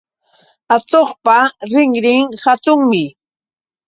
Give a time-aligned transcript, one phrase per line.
[0.75, 1.37] Atuqpa
[1.71, 3.03] rinrin hatunmi